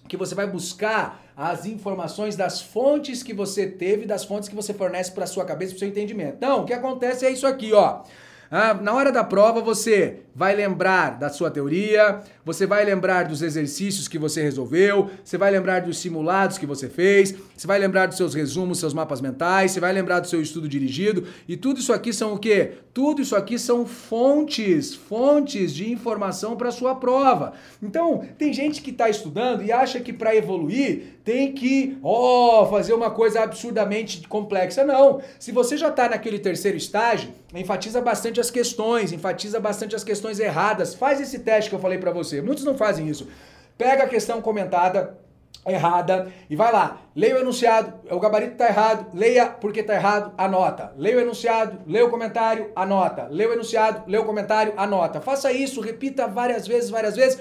[0.08, 4.74] que você vai buscar as informações das fontes que você teve, das fontes que você
[4.74, 6.36] fornece para sua cabeça, para seu entendimento.
[6.38, 8.02] Então, o que acontece é isso aqui, ó.
[8.56, 13.42] Ah, na hora da prova você vai lembrar da sua teoria, você vai lembrar dos
[13.42, 18.06] exercícios que você resolveu, você vai lembrar dos simulados que você fez, você vai lembrar
[18.06, 21.80] dos seus resumos, seus mapas mentais, você vai lembrar do seu estudo dirigido e tudo
[21.80, 22.74] isso aqui são o quê?
[22.94, 27.54] Tudo isso aqui são fontes, fontes de informação para sua prova.
[27.82, 32.66] Então, tem gente que está estudando e acha que para evoluir tem que, ó, oh,
[32.70, 34.84] fazer uma coisa absurdamente complexa.
[34.84, 35.22] Não.
[35.40, 40.40] Se você já está naquele terceiro estágio, enfatiza bastante as questões, enfatiza bastante as questões
[40.40, 40.94] erradas.
[40.94, 42.42] Faz esse teste que eu falei para você.
[42.42, 43.30] Muitos não fazem isso.
[43.78, 45.18] Pega a questão comentada,
[45.66, 50.34] errada e vai lá, leia o enunciado, o gabarito está errado, leia porque está errado,
[50.38, 50.94] anota.
[50.98, 53.28] Leia o enunciado, leia o comentário, anota.
[53.32, 55.22] Leia o enunciado, leia o comentário, anota.
[55.22, 57.40] Faça isso, repita várias vezes, várias vezes.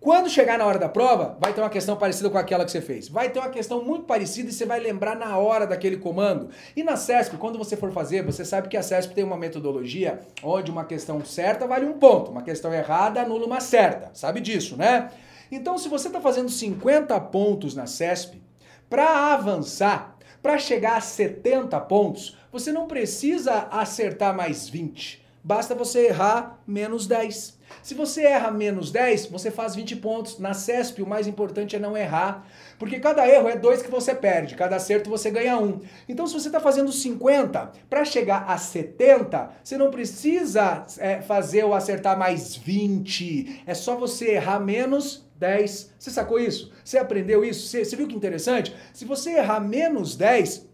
[0.00, 2.80] Quando chegar na hora da prova, vai ter uma questão parecida com aquela que você
[2.80, 3.08] fez.
[3.08, 6.50] Vai ter uma questão muito parecida e você vai lembrar na hora daquele comando.
[6.76, 10.20] E na CESP, quando você for fazer, você sabe que a CESP tem uma metodologia
[10.40, 14.10] onde uma questão certa vale um ponto, uma questão errada anula uma certa.
[14.14, 15.10] Sabe disso, né?
[15.50, 18.40] Então, se você está fazendo 50 pontos na CESP,
[18.88, 25.26] para avançar, para chegar a 70 pontos, você não precisa acertar mais 20.
[25.42, 27.57] Basta você errar menos 10.
[27.82, 30.38] Se você erra menos 10, você faz 20 pontos.
[30.38, 32.46] Na CESP, o mais importante é não errar,
[32.78, 35.80] porque cada erro é dois que você perde, cada acerto você ganha um.
[36.08, 41.64] Então, se você está fazendo 50, para chegar a 70, você não precisa é, fazer
[41.64, 43.62] ou acertar mais 20.
[43.66, 45.94] É só você errar menos 10.
[45.98, 46.72] Você sacou isso?
[46.84, 47.68] Você aprendeu isso?
[47.68, 48.74] Você, você viu que interessante?
[48.92, 50.67] Se você errar menos 10,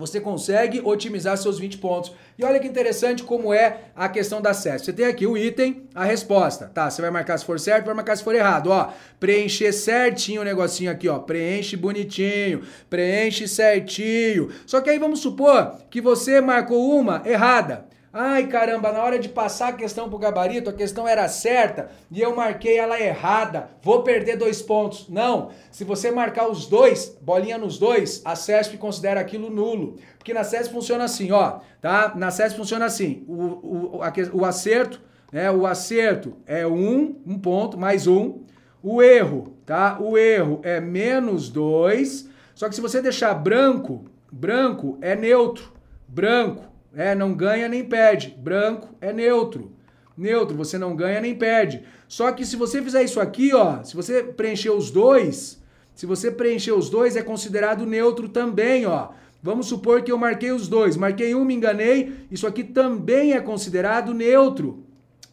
[0.00, 2.12] você consegue otimizar seus 20 pontos.
[2.38, 4.86] E olha que interessante como é a questão da CESP.
[4.86, 6.70] Você tem aqui o item, a resposta.
[6.72, 8.70] Tá, você vai marcar se for certo, vai marcar se for errado.
[8.70, 11.18] Ó, preencher certinho o negocinho aqui, ó.
[11.18, 14.50] Preenche bonitinho, preenche certinho.
[14.66, 17.90] Só que aí vamos supor que você marcou uma errada.
[18.12, 22.20] Ai caramba, na hora de passar a questão pro gabarito, a questão era certa e
[22.20, 25.08] eu marquei ela errada, vou perder dois pontos.
[25.08, 29.96] Não, se você marcar os dois, bolinha nos dois, a CESP considera aquilo nulo.
[30.18, 32.12] Porque na CESP funciona assim, ó, tá?
[32.16, 35.48] Na CESP funciona assim, o, o, a, o acerto, né?
[35.48, 38.40] O acerto é um, um ponto, mais um.
[38.82, 39.98] O erro, tá?
[40.00, 42.28] O erro é menos dois.
[42.56, 45.72] Só que se você deixar branco, branco é neutro,
[46.08, 46.69] branco.
[46.94, 48.36] É, não ganha nem perde.
[48.38, 49.72] Branco é neutro.
[50.16, 51.82] Neutro, você não ganha nem perde.
[52.08, 55.62] Só que se você fizer isso aqui, ó, se você preencher os dois,
[55.94, 59.10] se você preencher os dois, é considerado neutro também, ó.
[59.42, 63.40] Vamos supor que eu marquei os dois, marquei um, me enganei, isso aqui também é
[63.40, 64.84] considerado neutro.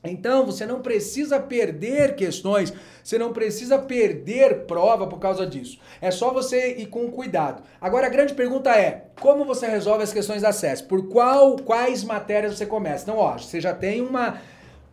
[0.03, 2.71] Então, você não precisa perder questões,
[3.03, 5.79] você não precisa perder prova por causa disso.
[5.99, 7.63] É só você ir com cuidado.
[7.81, 10.81] Agora, a grande pergunta é, como você resolve as questões da SES?
[10.81, 13.03] Por qual, quais matérias você começa?
[13.03, 14.39] Então, ó, você já tem uma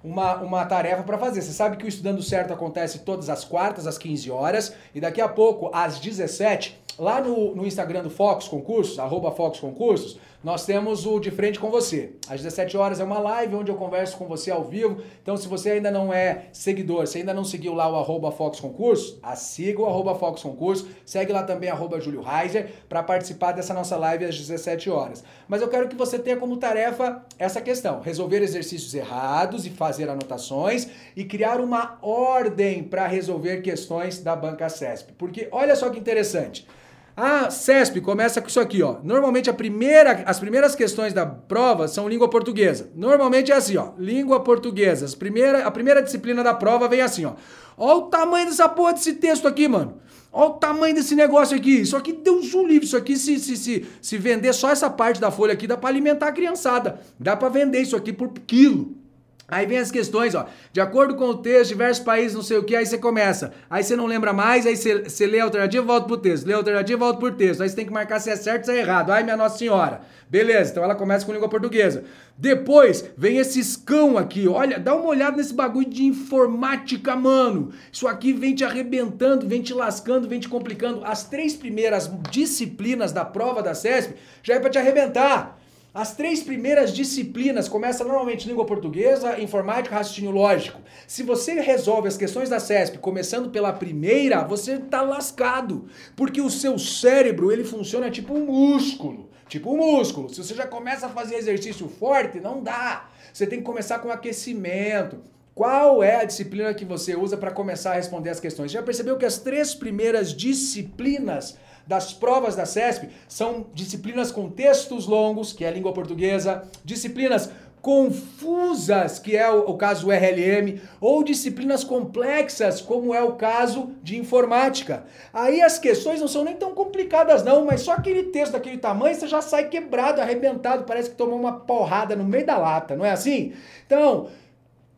[0.04, 1.40] uma, uma tarefa para fazer.
[1.40, 5.20] Você sabe que o Estudando Certo acontece todas as quartas, às 15 horas, e daqui
[5.20, 10.66] a pouco, às 17, lá no, no Instagram do Fox Concursos, arroba Fox Concursos, nós
[10.66, 12.12] temos o De Frente com Você.
[12.28, 15.00] Às 17 horas é uma live onde eu converso com você ao vivo.
[15.22, 18.60] Então, se você ainda não é seguidor, se ainda não seguiu lá o arroba Fox
[18.60, 23.72] Concurso, siga o arroba Fox Concurso, segue lá também arroba Júlio Reiser para participar dessa
[23.72, 25.24] nossa live às 17 horas.
[25.48, 30.10] Mas eu quero que você tenha como tarefa essa questão: resolver exercícios errados e fazer
[30.10, 35.14] anotações e criar uma ordem para resolver questões da banca CESP.
[35.14, 36.66] Porque olha só que interessante.
[37.16, 38.96] A CESP começa com isso aqui, ó.
[39.04, 42.90] Normalmente a primeira, as primeiras questões da prova são língua portuguesa.
[42.92, 43.90] Normalmente é assim, ó.
[43.96, 45.04] Língua portuguesa.
[45.04, 47.34] As primeira, a primeira disciplina da prova vem assim, ó.
[47.76, 49.98] Olha o tamanho dessa porra desse texto aqui, mano.
[50.32, 51.82] Olha o tamanho desse negócio aqui.
[51.82, 52.84] Isso aqui Deus o livre.
[52.84, 55.90] Isso aqui, se, se, se, se vender só essa parte da folha aqui, dá para
[55.90, 56.98] alimentar a criançada.
[57.16, 59.03] Dá para vender isso aqui por quilo.
[59.46, 60.46] Aí vem as questões, ó.
[60.72, 63.52] De acordo com o texto, diversos países, não sei o que, aí você começa.
[63.68, 66.46] Aí você não lembra mais, aí você, você lê a alternativa, volta pro texto.
[66.46, 67.62] Lê a alternativa, volta pro texto.
[67.62, 69.10] Aí você tem que marcar se é certo ou se é errado.
[69.10, 70.00] Ai, minha Nossa Senhora.
[70.30, 72.04] Beleza, então ela começa com língua portuguesa.
[72.36, 74.48] Depois vem esse cão aqui.
[74.48, 77.70] Olha, dá uma olhada nesse bagulho de informática, mano.
[77.92, 81.02] Isso aqui vem te arrebentando, vem te lascando, vem te complicando.
[81.04, 85.60] As três primeiras disciplinas da prova da CESP já é pra te arrebentar.
[85.94, 90.80] As três primeiras disciplinas começam normalmente língua portuguesa, informática, raciocínio lógico.
[91.06, 96.50] Se você resolve as questões da CESP começando pela primeira, você tá lascado, porque o
[96.50, 100.28] seu cérebro, ele funciona tipo um músculo, tipo um músculo.
[100.34, 103.08] Se você já começa a fazer exercício forte, não dá.
[103.32, 105.22] Você tem que começar com aquecimento.
[105.54, 108.72] Qual é a disciplina que você usa para começar a responder as questões?
[108.72, 115.06] Já percebeu que as três primeiras disciplinas das provas da CESP são disciplinas com textos
[115.06, 120.80] longos, que é a língua portuguesa, disciplinas confusas, que é o, o caso do RLM,
[121.00, 125.04] ou disciplinas complexas, como é o caso de informática.
[125.32, 129.14] Aí as questões não são nem tão complicadas não, mas só aquele texto daquele tamanho
[129.14, 133.04] você já sai quebrado, arrebentado, parece que tomou uma porrada no meio da lata, não
[133.04, 133.52] é assim?
[133.86, 134.28] Então,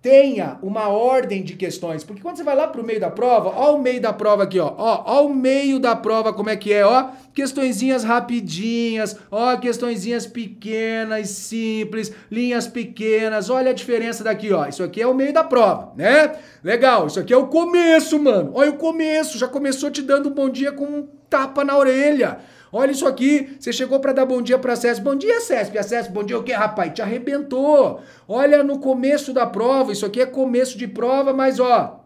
[0.06, 3.48] tenha uma ordem de questões, porque quando você vai lá para o meio da prova,
[3.48, 6.54] ó o meio da prova aqui, ó, ó, ó o meio da prova como é
[6.54, 14.52] que é, ó, questõezinhas rapidinhas, ó, questõezinhas pequenas, simples, linhas pequenas, olha a diferença daqui,
[14.52, 16.36] ó, isso aqui é o meio da prova, né?
[16.62, 20.32] Legal, isso aqui é o começo, mano, olha o começo, já começou te dando um
[20.32, 22.38] bom dia com um tapa na orelha,
[22.76, 25.02] Olha isso aqui, você chegou para dar bom dia para a CESP.
[25.02, 25.78] Bom dia, CESP.
[25.78, 26.92] A CESP, bom dia o quê, rapaz?
[26.92, 28.02] Te arrebentou.
[28.28, 32.04] Olha no começo da prova, isso aqui é começo de prova, mas ó,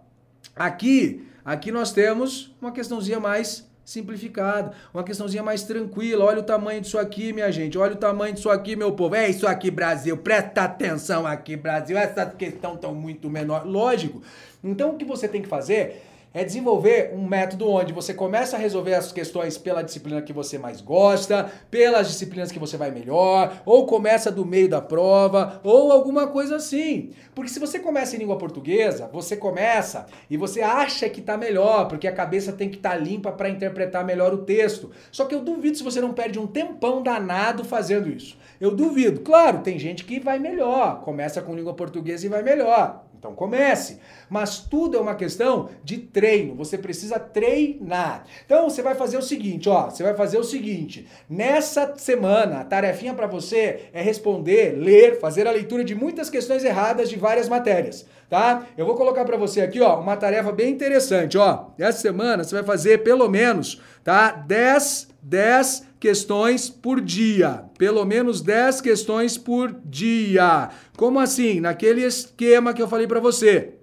[0.54, 6.26] aqui, aqui nós temos uma questãozinha mais simplificada, uma questãozinha mais tranquila.
[6.26, 7.76] Olha o tamanho disso aqui, minha gente.
[7.76, 9.16] Olha o tamanho disso aqui, meu povo.
[9.16, 10.16] É isso aqui, Brasil.
[10.18, 11.98] Presta atenção aqui, Brasil.
[11.98, 13.66] Essas questões estão muito menor.
[13.66, 14.22] Lógico.
[14.62, 16.00] Então o que você tem que fazer
[16.32, 20.58] é desenvolver um método onde você começa a resolver as questões pela disciplina que você
[20.58, 25.90] mais gosta, pelas disciplinas que você vai melhor, ou começa do meio da prova, ou
[25.90, 27.10] alguma coisa assim.
[27.34, 31.88] Porque se você começa em língua portuguesa, você começa e você acha que está melhor,
[31.88, 34.90] porque a cabeça tem que estar tá limpa para interpretar melhor o texto.
[35.10, 38.38] Só que eu duvido se você não perde um tempão danado fazendo isso.
[38.60, 39.20] Eu duvido.
[39.20, 43.04] Claro, tem gente que vai melhor, começa com língua portuguesa e vai melhor.
[43.20, 44.00] Então comece.
[44.30, 46.54] Mas tudo é uma questão de treino.
[46.54, 48.24] Você precisa treinar.
[48.44, 51.08] Então você vai fazer o seguinte, ó, você vai fazer o seguinte.
[51.28, 56.62] Nessa semana, a tarefinha para você é responder, ler, fazer a leitura de muitas questões
[56.62, 58.66] erradas de várias matérias, tá?
[58.76, 61.68] Eu vou colocar para você aqui, ó, uma tarefa bem interessante, ó.
[61.78, 64.32] Essa semana você vai fazer pelo menos, tá?
[64.32, 67.64] 10 10 questões por dia.
[67.78, 70.70] Pelo menos 10 questões por dia.
[70.96, 71.60] Como assim?
[71.60, 73.79] Naquele esquema que eu falei para você.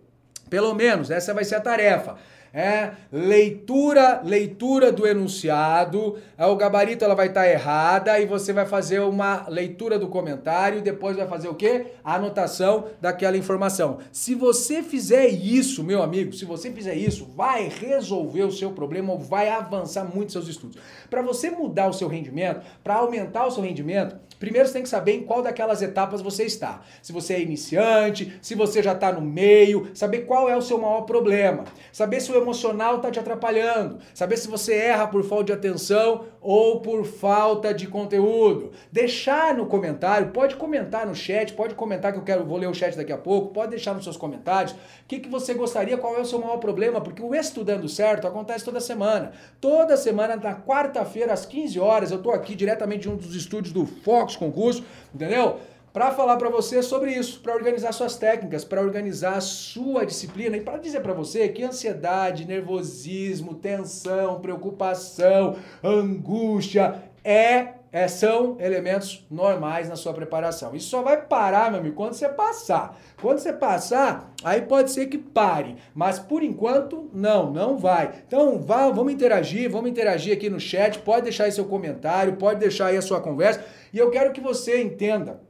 [0.50, 2.18] Pelo menos, essa vai ser a tarefa
[2.54, 8.54] é leitura, leitura do enunciado, é, o gabarito ela vai estar tá errada e você
[8.54, 11.88] vai fazer uma leitura do comentário e depois vai fazer o quê?
[12.04, 14.00] A anotação daquela informação.
[14.12, 19.16] Se você fizer isso, meu amigo, se você fizer isso, vai resolver o seu problema
[19.16, 20.82] vai avançar muito seus estudos.
[21.10, 24.90] Para você mudar o seu rendimento, para aumentar o seu rendimento, primeiro você tem que
[24.90, 26.82] saber em qual daquelas etapas você está.
[27.02, 30.78] Se você é iniciante, se você já está no meio, saber qual é o seu
[30.78, 35.46] maior problema, saber se o emocional está te atrapalhando, saber se você erra por falta
[35.46, 38.72] de atenção ou por falta de conteúdo.
[38.90, 42.74] Deixar no comentário, pode comentar no chat, pode comentar que eu quero, vou ler o
[42.74, 44.78] chat daqui a pouco, pode deixar nos seus comentários o
[45.10, 48.64] que, que você gostaria, qual é o seu maior problema, porque o Estudando Certo acontece
[48.64, 49.34] toda semana.
[49.60, 53.74] Toda semana, na quarta-feira, às 15 horas, eu estou aqui diretamente de um dos estúdios
[53.74, 55.60] do Fox Concurso, entendeu?
[55.98, 60.62] Para falar para você sobre isso, para organizar suas técnicas, para organizar sua disciplina e
[60.62, 69.90] para dizer para você que ansiedade, nervosismo, tensão, preocupação, angústia é, é, são elementos normais
[69.90, 70.76] na sua preparação.
[70.76, 72.96] Isso só vai parar, meu amigo, quando você passar.
[73.20, 78.22] Quando você passar, aí pode ser que pare, mas por enquanto não, não vai.
[78.28, 82.60] Então, vá, vamos interagir, vamos interagir aqui no chat, pode deixar aí seu comentário, pode
[82.60, 85.47] deixar aí a sua conversa e eu quero que você entenda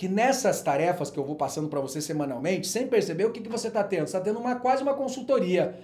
[0.00, 3.50] que nessas tarefas que eu vou passando para você semanalmente, sem perceber o que, que
[3.50, 5.74] você está tendo, você está tendo uma, quase uma consultoria.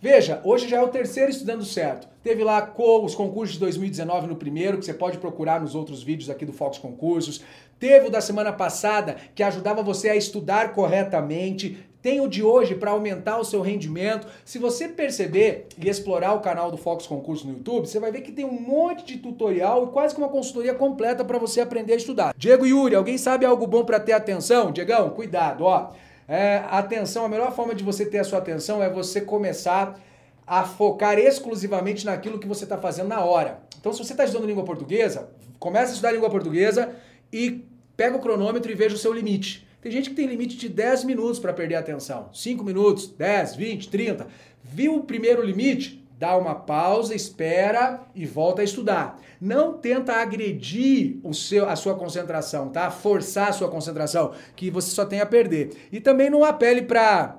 [0.00, 2.08] Veja, hoje já é o terceiro estudando certo.
[2.22, 2.72] Teve lá
[3.04, 6.54] os concursos de 2019 no primeiro, que você pode procurar nos outros vídeos aqui do
[6.54, 7.44] Fox Concursos.
[7.78, 11.86] Teve o da semana passada, que ajudava você a estudar corretamente.
[12.02, 14.26] Tem o de hoje para aumentar o seu rendimento.
[14.44, 18.22] Se você perceber e explorar o canal do Fox Concurso no YouTube, você vai ver
[18.22, 21.92] que tem um monte de tutorial e quase que uma consultoria completa para você aprender
[21.92, 22.34] a estudar.
[22.36, 24.72] Diego Yuri, alguém sabe algo bom para ter atenção?
[24.72, 25.90] Diegão, cuidado, ó.
[26.26, 30.00] É, atenção, a melhor forma de você ter a sua atenção é você começar
[30.46, 33.60] a focar exclusivamente naquilo que você está fazendo na hora.
[33.78, 36.94] Então, se você está estudando língua portuguesa, comece a estudar língua portuguesa
[37.32, 37.64] e
[37.96, 39.68] pega o cronômetro e veja o seu limite.
[39.80, 42.28] Tem gente que tem limite de 10 minutos para perder a atenção.
[42.34, 44.26] 5 minutos, 10, 20, 30.
[44.62, 46.04] Viu o primeiro limite?
[46.18, 49.18] Dá uma pausa, espera e volta a estudar.
[49.40, 52.90] Não tenta agredir o seu, a sua concentração, tá?
[52.90, 55.70] Forçar a sua concentração, que você só tem a perder.
[55.90, 57.38] E também não apele para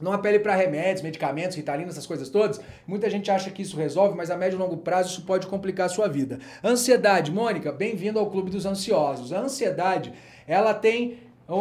[0.00, 2.60] não apele para remédios, medicamentos, ritalina, essas coisas todas.
[2.86, 5.86] Muita gente acha que isso resolve, mas a médio e longo prazo isso pode complicar
[5.86, 6.40] a sua vida.
[6.64, 9.32] Ansiedade, Mônica, bem-vindo ao clube dos ansiosos.
[9.32, 10.12] A ansiedade,
[10.44, 11.18] ela tem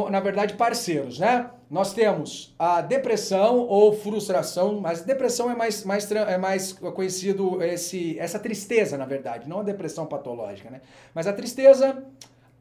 [0.10, 1.50] na verdade, parceiros, né?
[1.70, 8.18] Nós temos a depressão ou frustração, mas depressão é mais, mais, é mais conhecido esse,
[8.20, 10.82] essa tristeza, na verdade, não a depressão patológica, né?
[11.14, 12.04] Mas a tristeza,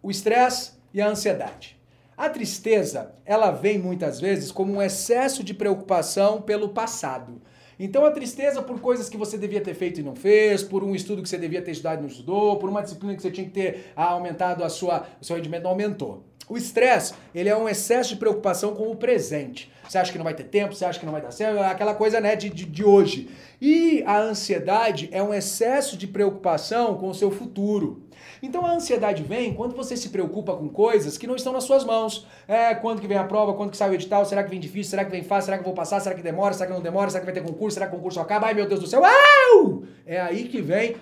[0.03, 1.79] o estresse e a ansiedade.
[2.17, 7.41] A tristeza, ela vem muitas vezes como um excesso de preocupação pelo passado.
[7.79, 10.95] Então a tristeza por coisas que você devia ter feito e não fez, por um
[10.95, 13.47] estudo que você devia ter estudado e não estudou, por uma disciplina que você tinha
[13.47, 16.30] que ter aumentado a sua, o seu rendimento não aumentou.
[16.51, 19.71] O estresse, ele é um excesso de preocupação com o presente.
[19.89, 21.69] Você acha que não vai ter tempo, você acha que não vai dar certo, é
[21.69, 23.31] aquela coisa né, de, de, de hoje.
[23.61, 28.03] E a ansiedade é um excesso de preocupação com o seu futuro.
[28.43, 31.85] Então a ansiedade vem quando você se preocupa com coisas que não estão nas suas
[31.85, 32.27] mãos.
[32.49, 34.91] É, quando que vem a prova, quando que sai o edital, será que vem difícil,
[34.91, 37.11] será que vem fácil, será que vou passar, será que demora, será que não demora,
[37.11, 39.03] será que vai ter concurso, será que o concurso acaba, ai meu Deus do céu,
[40.05, 40.97] é aí que vem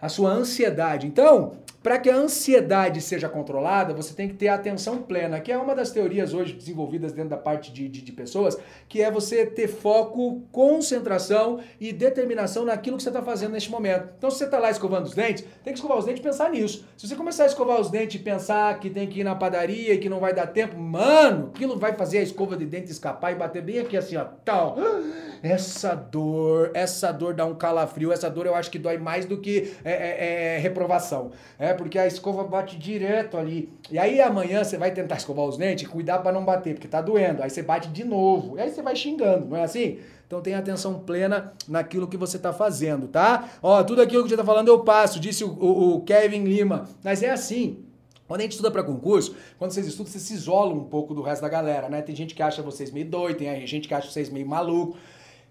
[0.00, 1.06] a sua ansiedade.
[1.06, 5.56] Então, para que a ansiedade seja controlada, você tem que ter atenção plena, que é
[5.56, 8.58] uma das teorias hoje desenvolvidas dentro da parte de, de, de, pessoas,
[8.88, 14.08] que é você ter foco, concentração e determinação naquilo que você está fazendo neste momento.
[14.18, 16.50] Então, se você está lá escovando os dentes, tem que escovar os dentes e pensar
[16.50, 16.84] nisso.
[16.96, 19.94] Se você começar a escovar os dentes e pensar que tem que ir na padaria
[19.94, 23.32] e que não vai dar tempo, mano, aquilo vai fazer a escova de dente escapar
[23.32, 24.76] e bater bem aqui assim, ó, tal.
[25.42, 29.40] Essa dor, essa dor dá um calafrio, essa dor eu acho que dói mais do
[29.40, 31.30] que é, é, é reprovação.
[31.58, 33.72] É porque a escova bate direto ali.
[33.90, 37.00] E aí amanhã você vai tentar escovar os dentes, cuidar para não bater, porque tá
[37.00, 37.42] doendo.
[37.42, 38.56] Aí você bate de novo.
[38.56, 39.98] E aí você vai xingando, não é assim?
[40.26, 43.48] Então tenha atenção plena naquilo que você está fazendo, tá?
[43.62, 46.86] Ó, tudo aquilo que você está falando eu passo, disse o, o, o Kevin Lima.
[47.02, 47.84] Mas é assim.
[48.26, 51.22] Quando a gente estuda para concurso, quando vocês estudam, vocês se isolam um pouco do
[51.22, 52.02] resto da galera, né?
[52.02, 54.98] Tem gente que acha vocês meio doido, tem gente que acha vocês meio maluco.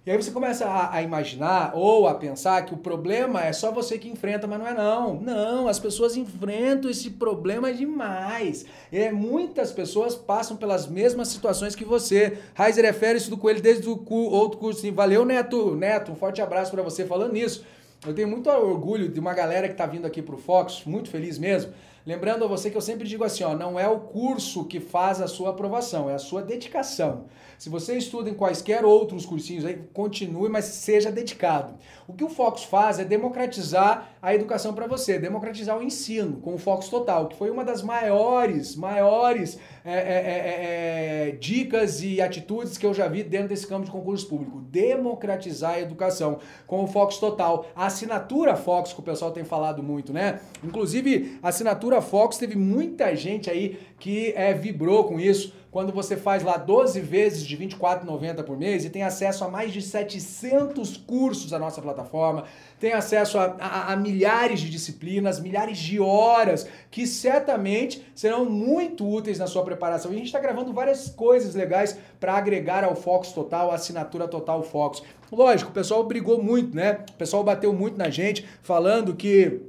[0.08, 3.74] E aí você começa a, a, imaginar ou a pensar que o problema é só
[3.74, 5.16] você que enfrenta, mas não é não.
[5.16, 8.66] Não, as pessoas enfrentam esse problema demais.
[8.90, 12.38] É, muitas pessoas passam pelas mesmas situações que você.
[12.56, 14.80] Reiser é férias do Coelho desde o outro curso.
[14.80, 15.76] Sim, valeu, Neto.
[15.76, 17.66] Neto, um forte abraço para você falando nisso.
[18.06, 21.10] Eu tenho muito orgulho de uma galera que está vindo aqui para o Fox, muito
[21.10, 21.74] feliz mesmo.
[22.06, 25.20] Lembrando a você que eu sempre digo assim, ó, não é o curso que faz
[25.20, 27.26] a sua aprovação, é a sua dedicação.
[27.58, 31.74] Se você estuda em quaisquer outros cursinhos aí, continue, mas seja dedicado.
[32.08, 36.54] O que o Focus faz é democratizar a educação para você, democratizar o ensino com
[36.54, 42.22] o Focus Total, que foi uma das maiores, maiores é, é, é, é, dicas e
[42.22, 44.62] atitudes que eu já vi dentro desse campo de concurso público.
[44.70, 47.66] Democratizar a educação com o Focus Total.
[47.76, 50.40] A assinatura Focus, que o pessoal tem falado muito, né?
[50.64, 56.16] Inclusive, a assinatura Focus teve muita gente aí que é, vibrou com isso quando você
[56.16, 59.82] faz lá 12 vezes de R$ 24,90 por mês e tem acesso a mais de
[59.82, 62.46] 700 cursos da nossa plataforma,
[62.80, 69.08] tem acesso a, a, a, milhares de disciplinas, milhares de horas que certamente serão muito
[69.08, 70.12] úteis na sua preparação.
[70.12, 74.28] E a gente está gravando várias coisas legais para agregar ao Fox Total, a assinatura
[74.28, 75.02] Total Fox.
[75.32, 77.00] Lógico, o pessoal brigou muito, né?
[77.10, 79.62] O pessoal bateu muito na gente falando que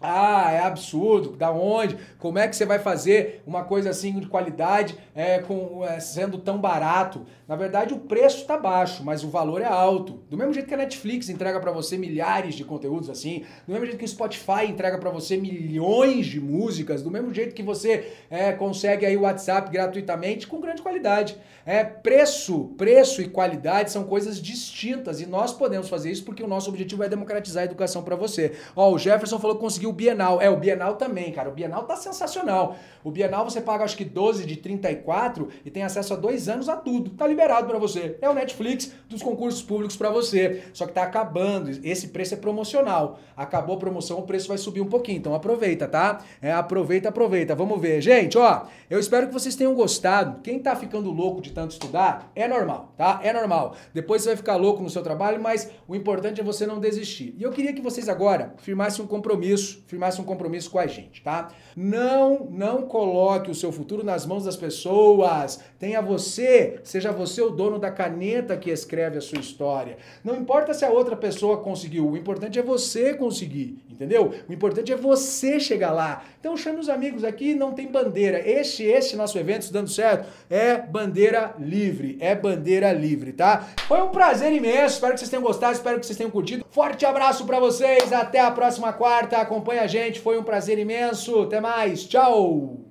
[0.00, 1.36] ah, é absurdo.
[1.36, 1.98] Da onde?
[2.18, 6.38] Como é que você vai fazer uma coisa assim de qualidade é, com, é, sendo
[6.38, 7.26] tão barato?
[7.46, 10.20] Na verdade, o preço está baixo, mas o valor é alto.
[10.30, 13.86] Do mesmo jeito que a Netflix entrega para você milhares de conteúdos assim, do mesmo
[13.86, 18.10] jeito que o Spotify entrega para você milhões de músicas, do mesmo jeito que você
[18.30, 21.36] é, consegue aí o WhatsApp gratuitamente com grande qualidade.
[21.66, 26.48] É preço, preço e qualidade são coisas distintas e nós podemos fazer isso porque o
[26.48, 28.52] nosso objetivo é democratizar a educação para você.
[28.74, 30.40] Ó, o Jefferson falou que conseguiu o Bienal.
[30.40, 31.48] É, o Bienal também, cara.
[31.48, 32.76] O Bienal tá sensacional.
[33.02, 36.68] O Bienal você paga acho que 12 de 34 e tem acesso a dois anos
[36.68, 37.10] a tudo.
[37.10, 38.16] Tá liberado para você.
[38.20, 40.62] É o Netflix dos concursos públicos para você.
[40.72, 41.70] Só que tá acabando.
[41.82, 43.18] Esse preço é promocional.
[43.36, 45.18] Acabou a promoção, o preço vai subir um pouquinho.
[45.18, 46.22] Então aproveita, tá?
[46.40, 47.54] É, aproveita, aproveita.
[47.54, 48.00] Vamos ver.
[48.00, 50.40] Gente, ó, eu espero que vocês tenham gostado.
[50.42, 53.20] Quem tá ficando louco de tanto estudar, é normal, tá?
[53.22, 53.74] É normal.
[53.92, 57.34] Depois você vai ficar louco no seu trabalho, mas o importante é você não desistir.
[57.38, 61.22] E eu queria que vocês agora firmassem um compromisso firmasse um compromisso com a gente,
[61.22, 61.48] tá?
[61.76, 65.60] Não, não coloque o seu futuro nas mãos das pessoas.
[65.78, 69.98] Tenha você, seja você o dono da caneta que escreve a sua história.
[70.24, 74.32] Não importa se a outra pessoa conseguiu, o importante é você conseguir, entendeu?
[74.48, 76.24] O importante é você chegar lá.
[76.38, 78.40] Então chame os amigos aqui, não tem bandeira.
[78.48, 83.68] Este, este nosso evento, se dando certo, é bandeira livre, é bandeira livre, tá?
[83.86, 86.64] Foi um prazer imenso, espero que vocês tenham gostado, espero que vocês tenham curtido.
[86.70, 91.42] Forte abraço para vocês, até a próxima quarta, acompanhe a gente, foi um prazer imenso.
[91.42, 92.89] Até mais, tchau!